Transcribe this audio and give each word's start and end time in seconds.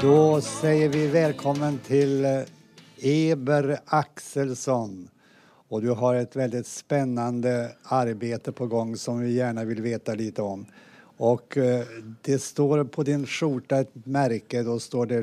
Då 0.00 0.40
säger 0.40 0.88
vi 0.88 1.06
välkommen 1.06 1.78
till 1.78 2.24
eh, 2.24 2.40
Eber 3.00 3.78
Axelsson. 3.84 5.08
Och 5.68 5.82
du 5.82 5.90
har 5.90 6.14
ett 6.14 6.36
väldigt 6.36 6.66
spännande 6.66 7.72
arbete 7.82 8.52
på 8.52 8.66
gång 8.66 8.96
som 8.96 9.20
vi 9.20 9.32
gärna 9.32 9.64
vill 9.64 9.82
veta 9.82 10.14
lite 10.14 10.42
om. 10.42 10.66
Och 11.16 11.56
eh, 11.56 11.84
det 12.22 12.38
står 12.38 12.84
på 12.84 13.02
din 13.02 13.26
skjorta 13.26 13.78
ett 13.78 14.06
märke, 14.06 14.62
då 14.62 14.78
står 14.78 15.06
det 15.06 15.20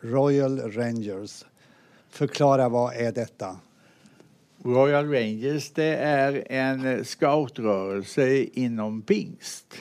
Royal 0.00 0.60
Rangers. 0.60 1.44
Förklara, 2.10 2.68
vad 2.68 2.94
är 2.94 3.12
detta? 3.12 3.56
Royal 4.62 5.10
Rangers 5.10 5.70
det 5.70 5.96
är 5.96 6.52
en 6.52 7.04
scoutrörelse 7.04 8.36
inom 8.38 9.02
pingst, 9.02 9.74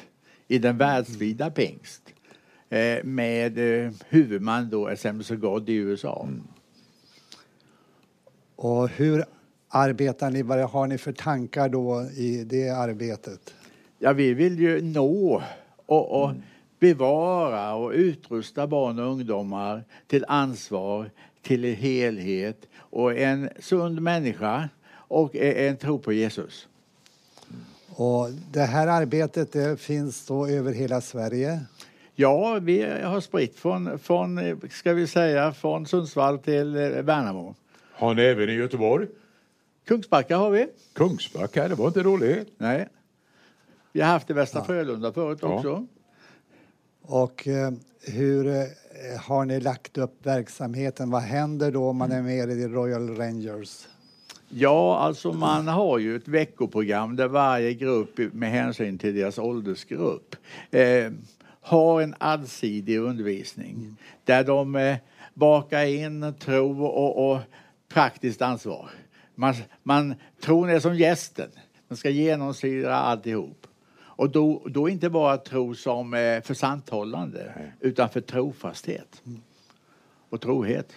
i 0.48 0.58
den 0.58 0.78
världsvida 0.78 1.52
pingst. 1.52 2.02
Eh, 2.70 3.04
med 3.04 3.58
eh, 3.58 3.92
huvudman 4.10 4.70
då 4.70 4.90
of 5.32 5.40
God 5.40 5.70
i 5.70 5.74
USA. 5.74 6.28
Och 8.56 8.90
hur 8.90 9.26
arbetar 9.70 10.32
ni? 10.32 10.42
Vad 10.42 10.60
har 10.60 10.88
ni 10.88 10.98
för 10.98 11.12
tankar 11.12 11.70
då 11.70 12.02
i 12.16 12.44
det 12.44 12.70
arbetet? 12.70 13.54
Ja, 14.00 14.14
vi 14.14 14.34
vill 14.34 14.60
ju 14.60 14.82
nå 14.82 15.44
och, 15.86 16.24
och 16.24 16.32
bevara 16.80 17.76
och 17.76 17.92
utrusta 17.92 18.68
barn 18.68 19.00
och 19.00 19.12
ungdomar 19.12 19.84
till 20.08 20.26
ansvar, 20.28 21.12
till 21.42 21.64
helhet 21.64 22.68
och 22.78 23.18
en 23.18 23.50
sund 23.60 24.02
människa 24.02 24.70
och 24.90 25.36
en 25.36 25.78
tro 25.78 26.00
på 26.00 26.14
Jesus. 26.14 26.68
Och 27.90 28.30
det 28.52 28.62
här 28.62 28.88
arbetet 28.88 29.52
det 29.52 29.80
finns 29.80 30.26
då 30.26 30.48
över 30.48 30.74
hela 30.74 31.02
Sverige. 31.02 31.60
Ja, 32.18 32.60
vi 32.62 33.02
har 33.02 33.20
spritt 33.22 33.56
från, 33.60 34.00
från, 34.00 34.60
ska 34.72 34.94
vi 34.94 35.08
säga, 35.08 35.54
från 35.54 35.86
Sundsvall 35.86 36.40
till 36.40 36.76
eh, 36.76 36.82
Värnamo. 36.90 37.56
Har 37.92 38.14
ni 38.14 38.22
även 38.22 38.50
i 38.50 38.54
Göteborg? 38.54 39.08
Kungsbacka 39.88 40.38
har 40.38 40.50
vi. 40.52 40.68
Kungsbacka, 40.94 41.68
det 41.68 41.76
var 41.76 41.88
inte 41.88 42.04
dåligt. 42.04 42.54
Nej. 42.58 42.88
Vi 43.92 44.02
har 44.02 44.08
haft 44.08 44.28
det 44.28 44.32
i 44.32 44.36
Västra 44.36 44.64
Frölunda 44.64 45.12
förut 45.14 45.40
Ja. 45.42 45.48
också. 45.56 45.88
Och 47.02 47.48
eh, 47.48 47.72
hur 48.02 48.48
eh, 48.48 48.64
har 49.22 49.46
ni 49.46 49.60
lagt 49.60 49.98
upp 49.98 50.26
verksamheten? 50.26 51.10
Vad 51.12 51.22
händer 51.22 51.72
då 51.72 51.90
om 51.90 51.98
man 51.98 52.12
är 52.12 52.22
med 52.22 52.50
i 52.50 52.68
Royal 52.68 53.16
Rangers? 53.18 53.88
Ja, 54.50 54.98
alltså 55.00 55.34
man 55.34 55.68
har 55.68 55.98
ju 56.00 56.16
ett 56.16 56.28
veckoprogram 56.28 57.16
där 57.16 57.28
varje 57.28 57.74
grupp 57.74 58.18
med 58.34 58.50
hänsyn 58.52 58.98
till 58.98 59.16
deras 59.16 59.38
åldersgrupp 59.40 60.36
eh, 60.72 61.12
har 61.66 62.02
en 62.02 62.16
allsidig 62.18 62.98
undervisning 62.98 63.98
där 64.24 64.44
de 64.44 64.76
eh, 64.76 64.98
bakar 65.34 65.86
in 65.86 66.34
tro 66.40 66.86
och, 66.86 67.32
och 67.32 67.40
praktiskt 67.90 68.42
ansvar. 68.42 68.90
Man, 69.36 69.56
man, 69.84 70.16
tron 70.42 70.70
är 70.70 70.80
som 70.80 70.96
gästen, 70.96 71.50
den 71.88 71.98
ska 71.98 72.10
genomsyra 72.10 72.96
alltihop. 72.96 73.68
Och 73.98 74.30
då, 74.30 74.62
då 74.66 74.90
inte 74.90 75.10
bara 75.10 75.38
tro 75.38 75.76
som 75.76 76.14
eh, 76.14 76.42
för 76.42 76.54
santhållande 76.54 77.72
utan 77.80 78.10
för 78.10 78.22
trofasthet 78.22 79.22
och 80.30 80.42
trohet. 80.42 80.94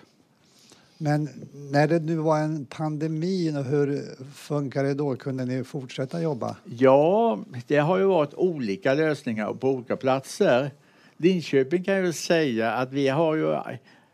Men 0.99 1.29
när 1.73 1.89
det 1.89 1.99
nu 1.99 2.17
var 2.17 2.39
en 2.39 2.67
pandemi, 2.67 3.51
hur 3.51 4.03
funkar 4.35 4.85
det 4.85 4.95
då? 4.95 5.17
Kunde 5.17 5.45
ni 5.45 5.65
fortsätta 5.65 6.23
jobba? 6.23 6.57
Ja, 6.65 7.39
det 7.67 7.77
har 7.77 7.99
ju 7.99 8.05
varit 8.05 8.35
olika 8.35 8.95
lösningar 8.95 9.55
på 9.55 9.71
olika 9.71 9.97
platser. 9.97 10.71
Linköping 11.17 11.85
kan 11.85 11.95
jag 11.95 12.15
säga 12.15 12.73
att 12.73 12.93
vi 12.93 13.09
har 13.09 13.37
ju 13.37 13.57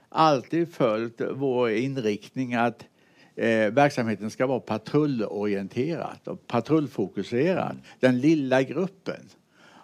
alltid 0.09 0.75
följt 0.75 1.21
vår 1.35 1.71
inriktning 1.71 2.55
att 2.55 2.85
eh, 3.37 3.71
verksamheten 3.71 4.31
ska 4.31 4.47
vara 4.47 4.61
patrullorienterad 4.61 6.19
och 6.25 6.47
patrullfokuserad. 6.47 7.77
Den 8.01 8.20
lilla 8.20 8.63
gruppen. 8.63 9.29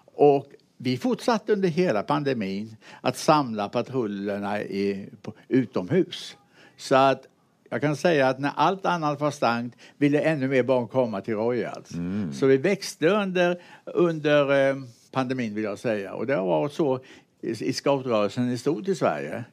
Och 0.05 0.47
vi 0.77 0.97
fortsatte 0.97 1.53
under 1.53 1.69
hela 1.69 2.03
pandemin 2.03 2.77
att 3.01 3.17
samla 3.17 3.69
patrullerna 3.69 4.63
i, 4.63 5.09
på, 5.23 5.33
utomhus. 5.49 6.37
Så 6.81 6.95
att 6.95 7.27
jag 7.71 7.81
kan 7.81 7.97
säga 7.97 8.29
att 8.29 8.39
när 8.39 8.53
allt 8.57 8.87
annat 8.87 9.21
var 9.21 9.31
stängt 9.31 9.77
ville 9.99 10.21
ännu 10.21 10.49
mer 10.49 10.63
barn 10.63 10.89
komma 10.89 11.21
till 11.21 11.35
Royals. 11.35 11.89
Så 12.33 12.47
vi 12.47 12.57
växte 12.57 13.09
under, 13.09 13.63
under 13.85 14.69
eh, 14.71 14.77
pandemin 15.13 15.55
vill 15.55 15.65
jag 15.65 15.79
säga. 15.79 16.15
Och 16.15 16.27
det 16.27 16.35
har 16.35 16.47
varit 16.47 16.73
så 16.73 17.01
i, 17.41 17.51
i 17.51 17.73
scoutrörelsen 17.73 18.51
i 18.51 18.59
stort 18.59 18.89
i 18.89 18.95
Sverige. 18.95 19.45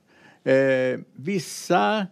Eh, 0.44 1.00
vissa 1.16 2.08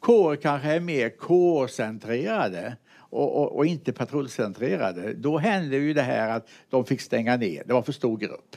kårer 0.00 0.36
kanske 0.36 0.68
är 0.68 0.80
mer 0.80 1.08
kårcentrerade 1.08 2.76
och, 2.96 3.36
och, 3.36 3.56
och 3.56 3.66
inte 3.66 3.92
patrullcentrerade. 3.92 5.14
Då 5.14 5.38
hände 5.38 5.76
ju 5.76 5.94
det 5.94 6.02
här 6.02 6.36
att 6.36 6.48
de 6.70 6.84
fick 6.84 7.00
stänga 7.00 7.36
ner. 7.36 7.62
Det 7.66 7.72
var 7.72 7.82
för 7.82 7.92
stor 7.92 8.16
grupp. 8.16 8.56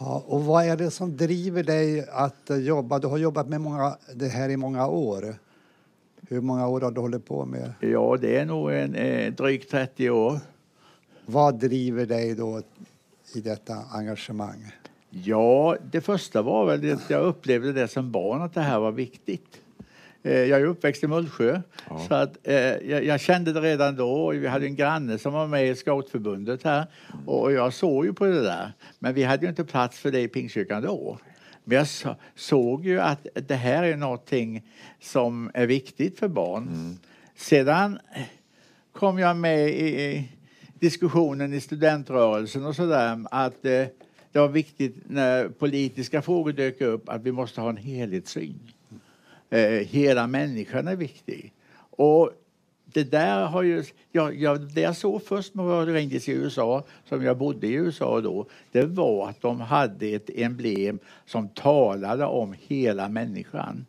Ja, 0.00 0.24
och 0.26 0.44
vad 0.44 0.64
är 0.64 0.76
det 0.76 0.90
som 0.90 1.16
driver 1.16 1.62
dig 1.62 2.08
att 2.10 2.50
eh, 2.50 2.56
jobba? 2.56 2.98
Du 2.98 3.06
har 3.06 3.18
jobbat 3.18 3.48
med 3.48 3.60
många, 3.60 3.96
det 4.14 4.28
här 4.28 4.48
i 4.48 4.56
många 4.56 4.86
år. 4.86 5.34
Hur 6.28 6.40
många 6.40 6.68
år 6.68 6.80
har 6.80 6.90
du 6.90 7.00
hållit 7.00 7.26
på 7.26 7.44
med? 7.44 7.72
Ja, 7.80 8.16
det 8.20 8.36
är 8.36 8.44
nog 8.46 8.72
en, 8.72 8.94
eh, 8.94 9.32
drygt 9.32 9.70
30 9.70 10.10
år. 10.10 10.40
Vad 11.26 11.58
driver 11.58 12.06
dig 12.06 12.34
då 12.34 12.62
i 13.34 13.40
detta 13.40 13.74
engagemang? 13.92 14.72
Ja, 15.10 15.76
det 15.90 16.00
första 16.00 16.42
var 16.42 16.66
väl 16.66 16.92
att 16.92 17.10
jag 17.10 17.24
upplevde 17.24 17.72
det 17.72 17.88
som 17.88 18.12
barn 18.12 18.42
att 18.42 18.54
det 18.54 18.60
här 18.60 18.80
var 18.80 18.92
viktigt. 18.92 19.60
Eh, 20.22 20.32
Jag 20.32 20.60
är 20.60 20.64
uppväxt 20.64 21.04
i 21.04 21.06
Mullsjö, 21.06 21.60
så 22.08 22.14
att, 22.14 22.46
eh, 22.46 22.56
jag, 22.56 23.04
jag 23.04 23.20
kände 23.20 23.52
det 23.52 23.60
redan 23.60 23.96
då. 23.96 24.30
Vi 24.30 24.46
hade 24.46 24.66
en 24.66 24.76
granne 24.76 25.18
som 25.18 25.32
var 25.32 25.46
med 25.46 25.68
i 25.68 25.74
scoutförbundet 25.74 26.62
här 26.62 26.86
och 27.26 27.52
jag 27.52 27.72
såg 27.72 28.06
ju 28.06 28.12
på 28.12 28.24
det 28.24 28.42
där. 28.42 28.72
Men 28.98 29.14
vi 29.14 29.22
hade 29.24 29.42
ju 29.42 29.50
inte 29.50 29.64
plats 29.64 29.98
för 29.98 30.10
det 30.10 30.20
i 30.20 30.28
Pingstkyrkan 30.28 30.82
då. 30.82 31.18
Men 31.64 31.76
jag 31.76 31.88
så, 31.88 32.16
såg 32.34 32.86
ju 32.86 33.00
att 33.00 33.26
det 33.34 33.54
här 33.54 33.82
är 33.82 33.96
någonting 33.96 34.62
som 35.00 35.50
är 35.54 35.66
viktigt 35.66 36.18
för 36.18 36.28
barn. 36.28 36.96
Sedan 37.36 37.98
kom 38.92 39.18
jag 39.18 39.36
med 39.36 39.68
i, 39.68 40.00
i 40.04 40.28
diskussionen 40.78 41.52
i 41.52 41.60
studentrörelsen 41.60 42.66
och 42.66 42.76
sådär 42.76 43.24
att 43.30 43.64
eh, 43.64 43.84
det 44.32 44.38
var 44.38 44.48
viktigt 44.48 44.96
när 45.06 45.48
politiska 45.48 46.22
frågor 46.22 46.52
dök 46.52 46.80
upp 46.80 47.08
att 47.08 47.22
vi 47.22 47.32
måste 47.32 47.60
ha 47.60 47.68
en 47.68 47.76
helhetssyn. 47.76 48.58
Eh, 49.50 49.86
hela 49.86 50.26
människan 50.26 50.88
är 50.88 50.96
viktig. 50.96 51.52
Och 51.90 52.32
det 52.84 53.04
där 53.04 53.46
har 53.46 53.62
ju, 53.62 53.84
ja, 54.12 54.32
ja, 54.32 54.54
det 54.54 54.80
jag 54.80 54.96
såg 54.96 55.22
först 55.22 55.54
med 55.54 55.66
Royal 55.66 55.88
Rangers 55.88 56.28
i 56.28 56.32
USA, 56.32 56.84
som 57.04 57.22
jag 57.22 57.38
bodde 57.38 57.66
i 57.66 57.72
USA 57.72 58.20
då, 58.20 58.46
det 58.72 58.84
var 58.84 59.28
att 59.28 59.40
de 59.40 59.60
hade 59.60 60.06
ett 60.06 60.30
emblem 60.34 60.98
som 61.26 61.48
talade 61.48 62.24
om 62.24 62.54
hela 62.66 63.08
människan. 63.08 63.86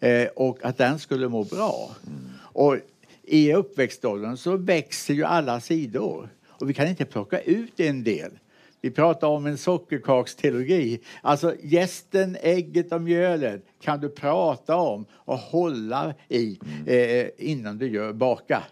Eh, 0.00 0.28
och 0.36 0.64
att 0.64 0.78
den 0.78 0.98
skulle 0.98 1.28
må 1.28 1.44
bra. 1.44 1.90
Och 2.38 2.76
i 3.22 3.54
uppväxtåldern 3.54 4.36
så 4.36 4.56
växer 4.56 5.14
ju 5.14 5.24
alla 5.24 5.60
sidor. 5.60 6.28
Och 6.46 6.70
vi 6.70 6.74
kan 6.74 6.88
inte 6.88 7.04
plocka 7.04 7.40
ut 7.40 7.80
en 7.80 8.04
del. 8.04 8.30
Vi 8.80 8.90
pratar 8.90 9.28
om 9.28 9.46
en 9.46 9.58
sockerkaksteologi. 9.58 11.00
Alltså 11.22 11.54
gästen, 11.62 12.36
ägget 12.40 12.92
och 12.92 13.02
mjölet 13.02 13.62
kan 13.80 14.00
du 14.00 14.08
prata 14.08 14.76
om 14.76 15.04
och 15.12 15.38
hålla 15.38 16.14
i 16.28 16.58
eh, 16.86 17.26
innan 17.50 17.78
du 17.78 17.88
gör 17.90 18.12
baka. 18.12 18.62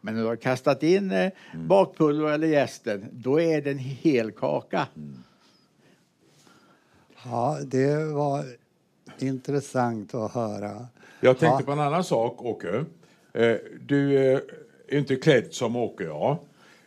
Men 0.00 0.14
när 0.14 0.22
du 0.22 0.28
har 0.28 0.36
kastat 0.36 0.82
in 0.82 1.10
eh, 1.10 1.32
bakpulver 1.54 2.32
eller 2.32 2.46
jästen, 2.48 3.08
då 3.12 3.40
är 3.40 3.60
det 3.62 3.70
en 3.70 3.78
hel 3.78 4.30
kaka. 4.32 4.86
Ja, 7.24 7.58
det 7.64 8.04
var 8.04 8.44
intressant 9.18 10.14
att 10.14 10.32
höra. 10.32 10.86
Jag 11.20 11.38
tänkte 11.38 11.62
Ja. 11.62 11.66
på 11.66 11.72
en 11.72 11.80
annan 11.80 12.04
sak, 12.04 12.42
Åke. 12.42 12.84
Eh, 13.32 13.56
Du 13.80 14.16
eh, 14.32 14.40
är 14.88 14.98
inte 14.98 15.16
klädd 15.16 15.46
som 15.54 15.76
Åke, 15.76 16.04
ja. 16.04 16.38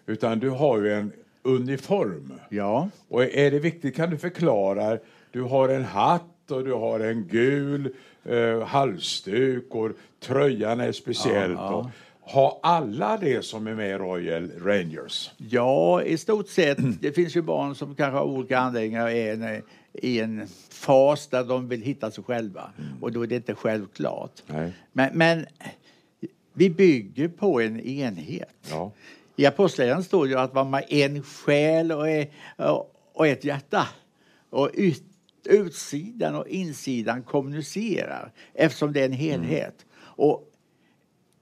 Utan 0.06 0.40
du 0.40 0.50
har 0.50 0.82
ju 0.82 0.94
en 0.94 1.12
uniform. 1.44 2.34
Ja. 2.50 2.90
Och 3.08 3.24
är 3.24 3.52
det 3.52 3.60
viktigt, 3.60 3.96
kan 3.96 4.10
du 4.10 4.18
förklara? 4.18 4.98
Du 5.32 5.42
har 5.42 5.70
en 5.70 5.84
hatt 5.84 6.52
och 6.52 6.64
du 6.64 6.74
har 6.74 7.00
en 7.00 7.28
gul 7.28 7.94
eh, 8.24 8.62
halsduk 8.62 9.76
och 9.76 9.92
tröjan 10.20 10.80
är 10.80 10.92
speciellt. 10.92 11.60
Ja. 11.60 11.76
Och, 11.76 11.86
har 12.32 12.60
alla 12.64 13.18
det 13.18 13.46
som 13.46 13.68
är 13.68 13.76
med 13.76 13.90
i 13.90 13.94
Royal 13.94 14.52
Rangers? 14.62 15.32
Ja, 15.38 16.04
i 16.04 16.18
stort 16.18 16.48
sett. 16.48 16.78
Det 17.02 17.12
finns 17.12 17.36
ju 17.36 17.42
barn 17.42 17.76
som 17.76 17.96
kanske 17.96 18.20
av 18.20 18.32
olika 18.32 18.60
anledningar 18.60 19.10
är 19.10 19.34
en, 19.34 19.62
i 19.94 20.20
en 20.20 20.48
fas 20.70 21.28
där 21.28 21.44
de 21.44 21.68
vill 21.68 21.82
hitta 21.82 22.12
sig 22.12 22.24
själva. 22.24 22.72
Och 23.02 23.12
då 23.12 23.24
är 23.24 23.28
det 23.28 23.36
inte 23.36 23.56
självklart. 23.56 24.32
Men, 24.92 25.10
men 25.14 25.46
vi 26.54 26.70
bygger 26.70 27.28
på 27.28 27.62
en 27.62 27.80
enhet. 27.80 28.56
Ja. 28.70 28.92
I 29.40 29.46
Apostlagärningarna 29.46 30.04
står 30.04 30.28
det 30.28 30.42
att 30.42 30.54
man 30.54 30.74
har 30.74 30.94
en 30.94 31.24
själ 31.24 31.92
och, 33.14 33.28
ett 33.28 33.44
hjärta. 33.44 33.88
Och 34.50 34.70
yt, 34.74 35.04
utsidan 35.46 36.36
och 36.36 36.48
insidan 36.48 37.24
kommunicerar 37.24 38.32
eftersom 38.54 38.94
det 38.94 39.02
är 39.02 39.06
en 39.06 39.12
helhet. 39.12 39.86
Och 40.02 40.52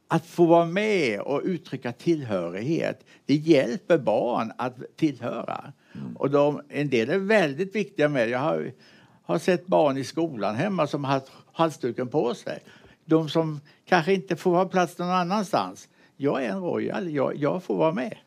att 0.08 0.26
få 0.26 0.46
vara 0.46 0.66
med 0.66 1.20
och 1.20 1.42
uttrycka 1.44 1.92
tillhörighet, 1.92 3.06
det 3.26 3.36
hjälper 3.36 3.98
barn 3.98 4.52
att 4.58 4.76
tillhöra. 4.96 5.74
Och 6.16 6.30
de, 6.30 6.62
en 6.70 6.90
del 6.90 7.10
är 7.10 7.18
väldigt 7.18 7.76
viktiga 7.76 8.10
med 8.10 8.30
Jag 8.30 8.40
har, 8.40 8.72
har 9.24 9.40
sett 9.40 9.68
barn 9.68 9.98
i 9.98 10.04
skolan 10.04 10.56
hemma 10.56 10.88
som 10.88 11.04
har 11.04 11.12
haft 11.12 11.32
halsduken 11.52 12.08
på 12.08 12.34
sig. 12.34 12.60
De 13.06 13.30
som 13.30 13.60
kanske 13.86 14.14
inte 14.14 14.36
får 14.36 14.56
ha 14.56 14.66
plats 14.66 14.98
någon 14.98 15.10
annanstans. 15.10 15.90
Jag 16.18 16.44
är 16.46 16.50
en 16.50 16.62
royal, 16.62 17.10
jag, 17.12 17.36
jag 17.36 17.64
får 17.64 17.75
vara 17.78 17.92
med. 17.94 18.18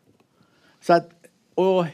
Så 0.81 0.93
att, 0.93 1.11
och 1.55 1.85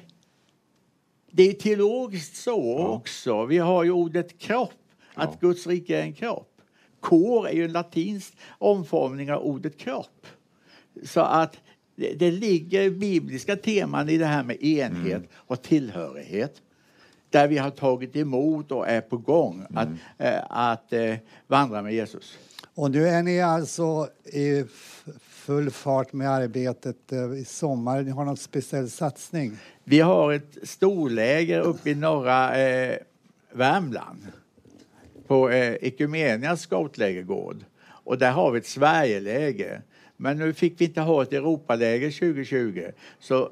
det 1.30 1.42
är 1.48 1.52
teologiskt 1.52 2.36
så 2.36 2.76
Ja. 2.78 2.88
också. 2.88 3.44
Vi 3.46 3.58
har 3.58 3.84
ju 3.84 3.90
ordet 3.90 4.38
kropp, 4.38 4.72
att 5.14 5.28
Ja. 5.32 5.48
Guds 5.48 5.66
rike 5.66 5.98
är 5.98 6.02
en 6.02 6.12
kropp. 6.12 6.52
Kor 7.00 7.48
är 7.48 7.52
ju 7.52 7.64
en 7.64 7.72
latinsk 7.72 8.36
omformning 8.58 9.32
av 9.32 9.42
ordet 9.42 9.78
kropp. 9.78 10.26
Så 11.04 11.20
att 11.20 11.56
det, 11.96 12.12
det 12.14 12.30
ligger 12.30 12.90
bibliska 12.90 13.56
teman 13.56 14.08
i 14.08 14.18
det 14.18 14.26
här 14.26 14.42
med 14.44 14.62
enhet 14.62 15.16
Mm. 15.16 15.28
och 15.34 15.62
tillhörighet. 15.62 16.62
Där 17.30 17.48
vi 17.48 17.58
har 17.58 17.70
tagit 17.70 18.16
emot 18.16 18.72
och 18.72 18.88
är 18.88 19.00
på 19.00 19.16
gång 19.18 19.66
att, 19.74 19.86
Mm. 19.88 19.98
eh, 20.18 20.40
att 20.48 20.92
eh, 20.92 21.14
vandra 21.46 21.82
med 21.82 21.94
Jesus. 21.94 22.38
Och 22.74 22.90
nu 22.90 23.08
är 23.08 23.22
ni 23.22 23.40
alltså 23.40 24.08
i 24.24 24.64
full 25.46 25.70
fart 25.70 26.12
med 26.12 26.30
arbetet 26.30 27.12
eh, 27.12 27.32
i 27.32 27.44
sommar. 27.44 28.02
Ni 28.02 28.10
har 28.10 28.24
någon 28.24 28.36
speciell 28.36 28.90
satsning? 28.90 29.58
Vi 29.84 30.00
har 30.00 30.32
ett 30.32 30.56
storläger 30.62 31.60
uppe 31.60 31.90
i 31.90 31.94
norra 31.94 32.58
eh, 32.58 32.98
Värmland 33.52 34.26
på 35.26 35.50
eh, 35.50 35.74
Ekumenias 35.74 36.60
scoutlägergård. 36.60 37.64
Och 37.88 38.18
där 38.18 38.30
har 38.30 38.50
vi 38.50 38.58
ett 38.58 38.66
Sverigeläger. 38.66 39.82
Men 40.16 40.38
nu 40.38 40.54
fick 40.54 40.80
vi 40.80 40.84
inte 40.84 41.00
ha 41.00 41.22
ett 41.22 41.32
Europaläger 41.32 42.10
2020. 42.10 42.84
Så 43.20 43.50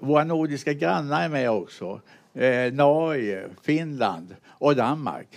våra 0.00 0.24
nordiska 0.24 0.72
grannar 0.72 1.24
är 1.24 1.28
med 1.28 1.50
också. 1.50 2.00
Eh, 2.34 2.72
Norge, 2.72 3.48
Finland 3.62 4.36
och 4.46 4.76
Danmark. 4.76 5.28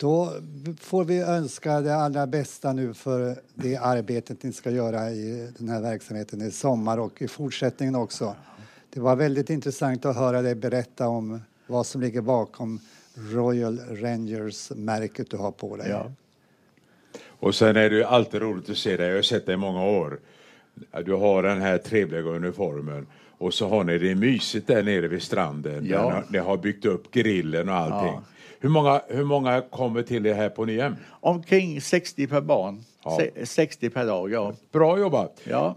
Då 0.00 0.32
får 0.80 1.04
vi 1.04 1.20
önska 1.20 1.80
det 1.80 1.96
allra 1.96 2.26
bästa 2.26 2.72
nu 2.72 2.94
för 2.94 3.36
det 3.54 3.76
arbetet 3.76 4.42
ni 4.42 4.52
ska 4.52 4.70
göra 4.70 5.10
i 5.10 5.52
den 5.58 5.68
här 5.68 5.80
verksamheten 5.80 6.42
i 6.42 6.50
sommar 6.50 6.98
och 6.98 7.22
i 7.22 7.28
fortsättningen 7.28 7.94
också. 7.94 8.36
Det 8.90 9.00
var 9.00 9.16
väldigt 9.16 9.50
intressant 9.50 10.04
att 10.04 10.16
höra 10.16 10.42
dig 10.42 10.54
berätta 10.54 11.08
om 11.08 11.40
vad 11.66 11.86
som 11.86 12.00
ligger 12.00 12.20
bakom 12.20 12.80
Royal 13.14 13.78
Rangers-märket 13.78 15.30
du 15.30 15.36
har 15.36 15.50
på 15.50 15.76
dig. 15.76 15.90
Ja. 15.90 16.12
Och 17.26 17.54
sen 17.54 17.76
är 17.76 17.90
det 17.90 17.96
ju 17.96 18.04
alltid 18.04 18.40
roligt 18.40 18.70
att 18.70 18.76
se 18.76 18.96
dig. 18.96 19.08
Jag 19.08 19.14
har 19.14 19.22
sett 19.22 19.46
dig 19.46 19.54
i 19.54 19.58
många 19.58 19.84
år. 19.84 20.20
Du 21.04 21.14
har 21.14 21.42
den 21.42 21.60
här 21.60 21.78
trevliga 21.78 22.22
uniformen. 22.22 23.06
Och 23.38 23.54
så 23.54 23.68
har 23.68 23.84
ni 23.84 23.98
det 23.98 24.14
mysigt 24.14 24.66
där 24.66 24.82
nere 24.82 25.08
vid 25.08 25.22
stranden. 25.22 25.86
Ja. 25.86 26.10
Där 26.10 26.24
ni 26.28 26.38
har 26.38 26.56
byggt 26.56 26.84
upp 26.84 27.10
grillen 27.10 27.68
och 27.68 27.74
allting. 27.74 28.14
Ja. 28.14 28.22
Hur, 28.60 28.68
många, 28.68 29.00
hur 29.08 29.24
många 29.24 29.60
kommer 29.60 30.02
till 30.02 30.26
er 30.26 30.34
här 30.34 30.48
på 30.48 30.64
Nyhem? 30.64 30.96
Omkring 31.20 31.80
60 31.80 32.26
per 32.26 32.40
barn. 32.40 32.84
Ja. 33.04 33.16
Se- 33.16 33.46
60 33.46 33.90
per 33.90 34.06
dag, 34.06 34.30
ja. 34.32 34.52
Bra 34.72 34.98
jobbat! 34.98 35.40
ja. 35.44 35.74